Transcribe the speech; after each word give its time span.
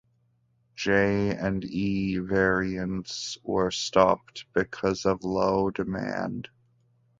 J 0.75 1.29
and 1.37 1.63
E 1.63 2.17
variants 2.17 3.37
were 3.43 3.69
stopped 3.69 4.45
because 4.51 5.05
of 5.05 5.23
low 5.23 5.69
demand. 5.69 6.49